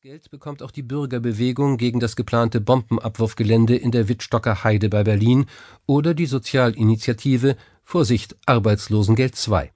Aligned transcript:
Geld 0.00 0.30
bekommt 0.30 0.62
auch 0.62 0.70
die 0.70 0.84
Bürgerbewegung 0.84 1.76
gegen 1.76 1.98
das 1.98 2.14
geplante 2.14 2.60
Bombenabwurfgelände 2.60 3.74
in 3.74 3.90
der 3.90 4.08
Wittstocker 4.08 4.62
Heide 4.62 4.88
bei 4.88 5.02
Berlin 5.02 5.46
oder 5.86 6.14
die 6.14 6.26
Sozialinitiative 6.26 7.56
Vorsicht 7.82 8.36
Arbeitslosengeld 8.46 9.34
II. 9.48 9.72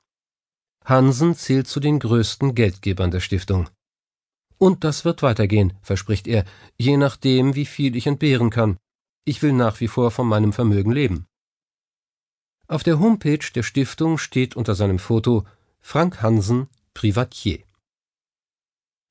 Hansen 0.84 1.34
zählt 1.34 1.66
zu 1.66 1.80
den 1.80 1.98
größten 1.98 2.54
Geldgebern 2.54 3.10
der 3.10 3.18
Stiftung. 3.18 3.68
Und 4.58 4.84
das 4.84 5.04
wird 5.04 5.24
weitergehen, 5.24 5.72
verspricht 5.82 6.28
er, 6.28 6.44
je 6.78 6.96
nachdem, 6.96 7.56
wie 7.56 7.66
viel 7.66 7.96
ich 7.96 8.06
entbehren 8.06 8.50
kann. 8.50 8.76
Ich 9.24 9.42
will 9.42 9.52
nach 9.52 9.80
wie 9.80 9.88
vor 9.88 10.12
von 10.12 10.28
meinem 10.28 10.52
Vermögen 10.52 10.92
leben. 10.92 11.26
Auf 12.68 12.84
der 12.84 13.00
Homepage 13.00 13.50
der 13.56 13.64
Stiftung 13.64 14.18
steht 14.18 14.54
unter 14.54 14.76
seinem 14.76 15.00
Foto 15.00 15.44
Frank 15.80 16.22
Hansen, 16.22 16.68
Privatier. 16.94 17.64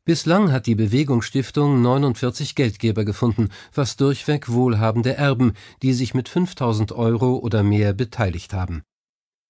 Bislang 0.04 0.52
hat 0.52 0.66
die 0.66 0.74
Bewegungsstiftung 0.74 1.80
49 1.84 2.56
Geldgeber 2.56 3.06
gefunden, 3.06 3.50
was 3.72 3.98
durchweg 3.98 4.50
wohlhabende 4.50 5.16
Erben, 5.16 5.54
die 5.84 5.94
sich 5.94 6.16
mit 6.16 6.28
5000 6.28 6.92
Euro 6.92 7.36
oder 7.36 7.62
mehr 7.62 7.94
beteiligt 7.94 8.52
haben. 8.52 8.82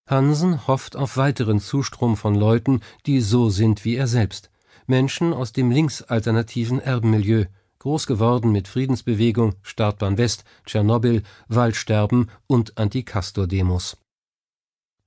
Hansen 0.10 0.68
hofft 0.68 0.98
auf 0.98 1.16
weiteren 1.16 1.62
Zustrom 1.62 2.18
von 2.18 2.36
Leuten, 2.36 2.82
die 3.06 3.22
so 3.22 3.50
sind 3.50 3.86
wie 3.86 3.96
er 3.96 4.08
selbst. 4.08 4.50
Menschen 4.88 5.32
aus 5.32 5.54
dem 5.54 5.72
linksalternativen 5.72 6.82
Erbenmilieu, 6.82 7.46
groß 7.80 8.06
geworden 8.06 8.52
mit 8.52 8.68
Friedensbewegung, 8.68 9.56
Startbahn 9.62 10.18
West, 10.18 10.44
Tschernobyl, 10.66 11.24
Waldsterben 11.48 12.30
und 12.48 12.78
Anti-Castor-Demos. 12.78 13.96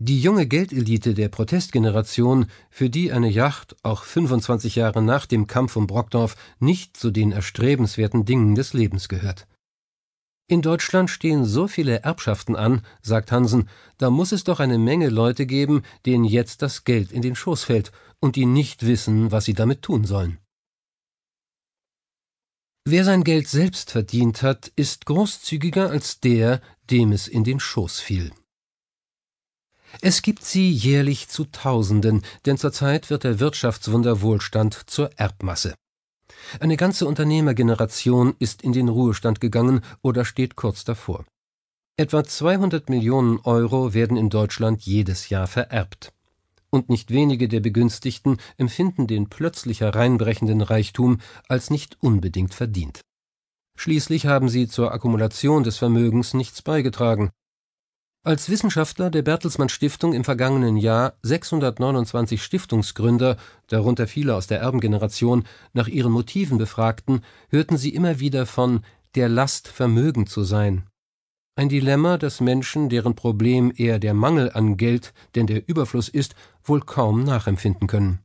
Die 0.00 0.20
junge 0.20 0.46
Geldelite 0.46 1.14
der 1.14 1.28
Protestgeneration, 1.28 2.46
für 2.68 2.90
die 2.90 3.12
eine 3.12 3.30
Yacht 3.30 3.76
auch 3.84 4.02
25 4.02 4.74
Jahre 4.74 5.00
nach 5.02 5.24
dem 5.24 5.46
Kampf 5.46 5.76
um 5.76 5.86
Brockdorf 5.86 6.36
nicht 6.58 6.96
zu 6.96 7.12
den 7.12 7.30
erstrebenswerten 7.30 8.24
Dingen 8.24 8.56
des 8.56 8.72
Lebens 8.72 9.08
gehört. 9.08 9.46
In 10.46 10.62
Deutschland 10.62 11.10
stehen 11.10 11.44
so 11.44 11.68
viele 11.68 12.02
Erbschaften 12.02 12.56
an, 12.56 12.82
sagt 13.02 13.32
Hansen, 13.32 13.68
da 13.96 14.10
muss 14.10 14.32
es 14.32 14.44
doch 14.44 14.60
eine 14.60 14.78
Menge 14.78 15.08
Leute 15.08 15.46
geben, 15.46 15.82
denen 16.04 16.24
jetzt 16.24 16.60
das 16.60 16.84
Geld 16.84 17.12
in 17.12 17.22
den 17.22 17.36
Schoß 17.36 17.64
fällt 17.64 17.92
und 18.20 18.36
die 18.36 18.46
nicht 18.46 18.84
wissen, 18.84 19.30
was 19.30 19.44
sie 19.44 19.54
damit 19.54 19.82
tun 19.82 20.04
sollen. 20.04 20.38
Wer 22.84 23.04
sein 23.04 23.24
Geld 23.24 23.48
selbst 23.48 23.92
verdient 23.92 24.42
hat, 24.42 24.70
ist 24.76 25.06
großzügiger 25.06 25.88
als 25.88 26.20
der, 26.20 26.60
dem 26.90 27.12
es 27.12 27.28
in 27.28 27.44
den 27.44 27.60
Schoß 27.60 28.00
fiel. 28.00 28.32
Es 30.00 30.22
gibt 30.22 30.44
sie 30.44 30.70
jährlich 30.70 31.28
zu 31.28 31.44
Tausenden, 31.44 32.22
denn 32.46 32.58
zurzeit 32.58 33.10
wird 33.10 33.24
der 33.24 33.40
Wirtschaftswunder 33.40 34.22
Wohlstand 34.22 34.74
zur 34.86 35.10
Erbmasse. 35.16 35.74
Eine 36.60 36.76
ganze 36.76 37.06
Unternehmergeneration 37.06 38.34
ist 38.38 38.62
in 38.62 38.72
den 38.72 38.88
Ruhestand 38.88 39.40
gegangen 39.40 39.80
oder 40.02 40.24
steht 40.24 40.56
kurz 40.56 40.84
davor. 40.84 41.24
Etwa 41.96 42.24
200 42.24 42.90
Millionen 42.90 43.38
Euro 43.44 43.94
werden 43.94 44.16
in 44.16 44.30
Deutschland 44.30 44.82
jedes 44.82 45.28
Jahr 45.28 45.46
vererbt. 45.46 46.12
Und 46.70 46.88
nicht 46.88 47.12
wenige 47.12 47.46
der 47.46 47.60
Begünstigten 47.60 48.38
empfinden 48.56 49.06
den 49.06 49.28
plötzlich 49.28 49.80
hereinbrechenden 49.80 50.60
Reichtum 50.60 51.20
als 51.48 51.70
nicht 51.70 51.96
unbedingt 52.00 52.52
verdient. 52.52 53.00
Schließlich 53.76 54.26
haben 54.26 54.48
sie 54.48 54.66
zur 54.66 54.92
Akkumulation 54.92 55.62
des 55.62 55.78
Vermögens 55.78 56.34
nichts 56.34 56.62
beigetragen, 56.62 57.30
als 58.24 58.48
Wissenschaftler 58.48 59.10
der 59.10 59.22
Bertelsmann 59.22 59.68
Stiftung 59.68 60.14
im 60.14 60.24
vergangenen 60.24 60.78
Jahr 60.78 61.12
629 61.22 62.42
Stiftungsgründer, 62.42 63.36
darunter 63.68 64.06
viele 64.06 64.34
aus 64.34 64.46
der 64.46 64.60
Erbengeneration, 64.60 65.44
nach 65.74 65.88
ihren 65.88 66.10
Motiven 66.10 66.56
befragten, 66.56 67.20
hörten 67.50 67.76
sie 67.76 67.94
immer 67.94 68.20
wieder 68.20 68.46
von 68.46 68.80
der 69.14 69.28
Last 69.28 69.68
Vermögen 69.68 70.26
zu 70.26 70.42
sein. 70.42 70.86
Ein 71.56 71.68
Dilemma, 71.68 72.16
das 72.16 72.40
Menschen, 72.40 72.88
deren 72.88 73.14
Problem 73.14 73.72
eher 73.76 73.98
der 73.98 74.14
Mangel 74.14 74.50
an 74.52 74.76
Geld 74.76 75.12
denn 75.34 75.46
der 75.46 75.68
Überfluss 75.68 76.08
ist, 76.08 76.34
wohl 76.64 76.80
kaum 76.80 77.24
nachempfinden 77.24 77.86
können. 77.86 78.20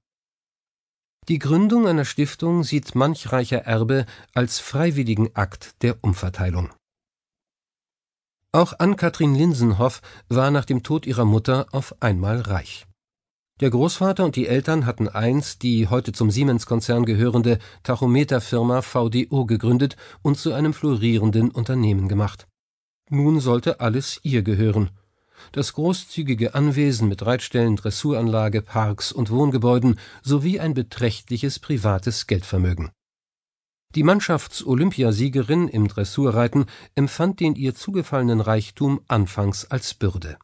Die 1.28 1.40
Gründung 1.40 1.88
einer 1.88 2.06
Stiftung 2.06 2.64
sieht 2.64 2.96
manch 2.96 3.32
reicher 3.32 3.60
Erbe 3.60 4.06
als 4.34 4.60
freiwilligen 4.60 5.36
Akt 5.36 5.76
der 5.84 5.98
Umverteilung. 6.02 6.70
Auch 8.52 8.74
Ann-Kathrin 8.80 9.36
Linsenhoff 9.36 10.02
war 10.28 10.50
nach 10.50 10.66
dem 10.66 10.82
Tod 10.82 11.06
ihrer 11.06 11.26
Mutter 11.26 11.68
auf 11.72 11.96
einmal 12.00 12.42
reich. 12.42 12.88
Der 13.60 13.70
Großvater 13.70 14.26
und 14.26 14.36
die 14.36 14.48
Eltern 14.48 14.88
hatten 14.88 15.08
einst 15.08 15.62
die 15.62 15.88
heute 15.88 16.14
zum 16.14 16.32
Siemens-Konzern 16.32 17.06
gehörende 17.06 17.60
Tachometerfirma 17.84 18.82
VDO 18.82 19.46
gegründet 19.46 19.98
und 20.24 20.40
zu 20.40 20.54
einem 20.54 20.74
florierenden 20.74 21.52
Unternehmen 21.52 22.08
gemacht. 22.08 22.48
Nun 23.12 23.40
sollte 23.40 23.82
alles 23.82 24.20
ihr 24.24 24.42
gehören. 24.42 24.90
Das 25.52 25.74
großzügige 25.74 26.56
Anwesen 26.56 27.08
mit 27.08 27.24
Reitstellen, 27.24 27.76
Dressuranlage, 27.76 28.64
Parks 28.64 29.12
und 29.12 29.30
Wohngebäuden 29.30 30.00
sowie 30.24 30.60
ein 30.60 30.74
beträchtliches 30.74 31.60
privates 31.60 32.26
Geldvermögen. 32.26 32.90
Die 33.96 34.04
Mannschafts-Olympiasiegerin 34.04 35.68
im 35.68 35.88
Dressurreiten 35.88 36.68
empfand 36.94 37.40
den 37.40 37.56
ihr 37.56 37.74
zugefallenen 37.74 38.40
Reichtum 38.40 39.02
anfangs 39.08 39.66
als 39.66 39.96
Bürde. 39.96 40.38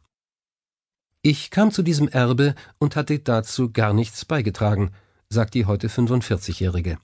Ich 1.22 1.52
kam 1.52 1.70
zu 1.70 1.82
diesem 1.82 2.08
Erbe 2.08 2.56
und 2.78 2.96
hatte 2.96 3.20
dazu 3.20 3.70
gar 3.70 3.92
nichts 3.92 4.24
beigetragen, 4.24 4.90
sagt 5.28 5.54
die 5.54 5.64
heute 5.64 5.88
45-Jährige. 5.88 6.98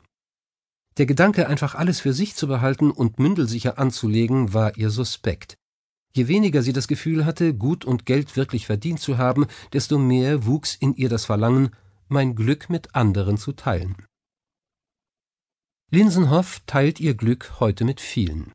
Der 0.98 1.06
Gedanke, 1.06 1.48
einfach 1.48 1.76
alles 1.76 2.00
für 2.00 2.12
sich 2.12 2.34
zu 2.34 2.48
behalten 2.48 2.90
und 2.90 3.20
mündelsicher 3.20 3.78
anzulegen, 3.78 4.52
war 4.52 4.76
ihr 4.76 4.90
suspekt. 4.90 5.56
Je 6.14 6.28
weniger 6.28 6.62
sie 6.62 6.72
das 6.72 6.88
Gefühl 6.88 7.24
hatte, 7.24 7.54
Gut 7.54 7.84
und 7.84 8.04
Geld 8.04 8.36
wirklich 8.36 8.66
verdient 8.66 9.00
zu 9.00 9.16
haben, 9.16 9.46
desto 9.72 9.96
mehr 9.96 10.44
wuchs 10.44 10.74
in 10.74 10.94
ihr 10.94 11.08
das 11.08 11.24
Verlangen, 11.24 11.70
mein 12.08 12.34
Glück 12.34 12.68
mit 12.68 12.94
anderen 12.94 13.38
zu 13.38 13.52
teilen. 13.52 13.96
Linsenhoff 15.94 16.62
teilt 16.66 17.00
ihr 17.00 17.12
Glück 17.12 17.60
heute 17.60 17.84
mit 17.84 18.00
vielen. 18.00 18.50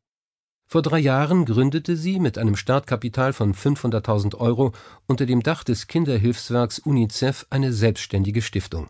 Vor 0.65 0.81
drei 0.81 0.97
Jahren 0.97 1.45
gründete 1.45 1.95
sie 1.95 2.19
mit 2.19 2.39
einem 2.39 2.55
Startkapital 2.55 3.31
von 3.31 3.53
500.000 3.53 4.33
Euro 4.37 4.73
unter 5.05 5.27
dem 5.27 5.43
Dach 5.43 5.63
des 5.63 5.85
Kinderhilfswerks 5.85 6.79
UNICEF 6.79 7.45
eine 7.51 7.73
selbstständige 7.73 8.41
Stiftung. 8.41 8.89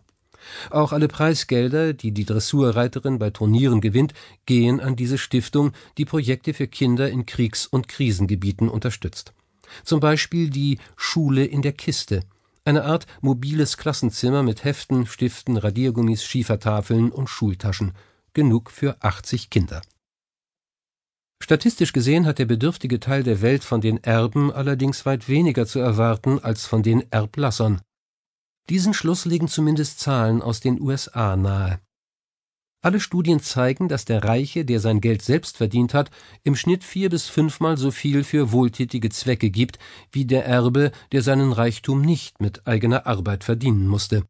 Auch 0.70 0.92
alle 0.92 1.08
Preisgelder, 1.08 1.92
die 1.92 2.12
die 2.12 2.24
Dressurreiterin 2.24 3.18
bei 3.18 3.28
Turnieren 3.28 3.82
gewinnt, 3.82 4.14
gehen 4.46 4.80
an 4.80 4.96
diese 4.96 5.18
Stiftung, 5.18 5.72
die 5.98 6.06
Projekte 6.06 6.54
für 6.54 6.68
Kinder 6.68 7.10
in 7.10 7.26
Kriegs- 7.26 7.66
und 7.66 7.86
Krisengebieten 7.86 8.70
unterstützt. 8.70 9.34
Zum 9.84 10.00
Beispiel 10.00 10.48
die 10.48 10.78
Schule 10.96 11.44
in 11.44 11.60
der 11.60 11.72
Kiste, 11.72 12.22
eine 12.64 12.86
Art 12.86 13.06
mobiles 13.20 13.76
Klassenzimmer 13.76 14.42
mit 14.42 14.64
Heften, 14.64 15.04
Stiften, 15.04 15.58
Radiergummis, 15.58 16.24
Schiefertafeln 16.24 17.12
und 17.12 17.28
Schultaschen– 17.28 17.92
genug 18.38 18.70
für 18.70 19.02
80 19.02 19.50
Kinder. 19.50 19.82
Statistisch 21.42 21.92
gesehen 21.92 22.24
hat 22.24 22.38
der 22.38 22.44
bedürftige 22.44 23.00
Teil 23.00 23.24
der 23.24 23.42
Welt 23.42 23.64
von 23.64 23.80
den 23.80 23.98
Erben 24.04 24.52
allerdings 24.52 25.04
weit 25.04 25.28
weniger 25.28 25.66
zu 25.66 25.80
erwarten 25.80 26.38
als 26.38 26.64
von 26.64 26.84
den 26.84 27.10
Erblassern. 27.10 27.80
Diesen 28.70 28.94
Schluss 28.94 29.24
legen 29.24 29.48
zumindest 29.48 29.98
Zahlen 29.98 30.40
aus 30.40 30.60
den 30.60 30.80
USA 30.80 31.34
nahe. 31.34 31.80
Alle 32.80 33.00
Studien 33.00 33.40
zeigen, 33.40 33.88
dass 33.88 34.04
der 34.04 34.22
Reiche, 34.22 34.64
der 34.64 34.78
sein 34.78 35.00
Geld 35.00 35.22
selbst 35.22 35.56
verdient 35.56 35.92
hat, 35.92 36.12
im 36.44 36.54
Schnitt 36.54 36.84
vier 36.84 37.10
bis 37.10 37.28
fünfmal 37.28 37.76
so 37.76 37.90
viel 37.90 38.22
für 38.22 38.52
wohltätige 38.52 39.10
Zwecke 39.10 39.50
gibt, 39.50 39.80
wie 40.12 40.26
der 40.26 40.46
Erbe, 40.46 40.92
der 41.10 41.22
seinen 41.22 41.50
Reichtum 41.50 42.02
nicht 42.02 42.40
mit 42.40 42.68
eigener 42.68 43.04
Arbeit 43.04 43.42
verdienen 43.42 43.88
musste 43.88 44.28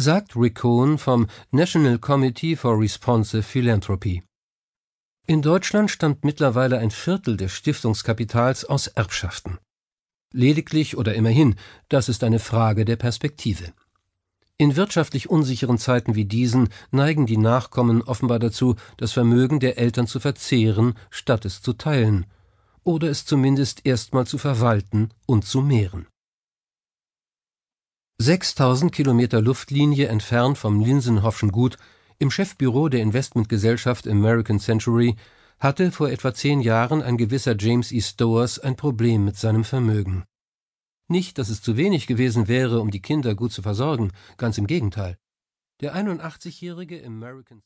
sagt 0.00 0.36
Rick 0.36 0.56
Cohen 0.56 0.98
vom 0.98 1.26
National 1.50 1.98
Committee 1.98 2.56
for 2.56 2.78
Responsive 2.78 3.42
Philanthropy. 3.42 4.22
In 5.26 5.42
Deutschland 5.42 5.90
stammt 5.90 6.24
mittlerweile 6.24 6.78
ein 6.78 6.90
Viertel 6.90 7.36
des 7.36 7.52
Stiftungskapitals 7.52 8.64
aus 8.64 8.86
Erbschaften. 8.86 9.58
Lediglich 10.32 10.96
oder 10.96 11.14
immerhin, 11.14 11.56
das 11.88 12.08
ist 12.08 12.22
eine 12.22 12.38
Frage 12.38 12.84
der 12.84 12.96
Perspektive. 12.96 13.72
In 14.56 14.76
wirtschaftlich 14.76 15.30
unsicheren 15.30 15.78
Zeiten 15.78 16.14
wie 16.14 16.24
diesen 16.24 16.68
neigen 16.90 17.26
die 17.26 17.36
Nachkommen 17.36 18.02
offenbar 18.02 18.38
dazu, 18.38 18.76
das 18.96 19.12
Vermögen 19.12 19.60
der 19.60 19.78
Eltern 19.78 20.06
zu 20.06 20.18
verzehren, 20.18 20.94
statt 21.10 21.44
es 21.44 21.62
zu 21.62 21.74
teilen, 21.74 22.26
oder 22.82 23.08
es 23.08 23.24
zumindest 23.24 23.86
erstmal 23.86 24.26
zu 24.26 24.38
verwalten 24.38 25.10
und 25.26 25.44
zu 25.44 25.60
mehren. 25.60 26.06
6000 28.20 28.90
Kilometer 28.90 29.40
Luftlinie 29.40 30.08
entfernt 30.08 30.58
vom 30.58 30.80
Linsenhoffschen 30.80 31.52
Gut, 31.52 31.76
im 32.18 32.32
Chefbüro 32.32 32.88
der 32.88 33.00
Investmentgesellschaft 33.00 34.08
American 34.08 34.58
Century, 34.58 35.14
hatte 35.60 35.92
vor 35.92 36.10
etwa 36.10 36.34
zehn 36.34 36.60
Jahren 36.60 37.00
ein 37.00 37.16
gewisser 37.16 37.54
James 37.56 37.92
E. 37.92 38.00
Stowers 38.00 38.58
ein 38.58 38.74
Problem 38.74 39.24
mit 39.24 39.36
seinem 39.36 39.62
Vermögen. 39.62 40.24
Nicht, 41.06 41.38
dass 41.38 41.48
es 41.48 41.62
zu 41.62 41.76
wenig 41.76 42.08
gewesen 42.08 42.48
wäre, 42.48 42.80
um 42.80 42.90
die 42.90 43.00
Kinder 43.00 43.36
gut 43.36 43.52
zu 43.52 43.62
versorgen, 43.62 44.10
ganz 44.36 44.58
im 44.58 44.66
Gegenteil. 44.66 45.16
Der 45.80 45.94
81-jährige 45.94 47.06
American 47.06 47.56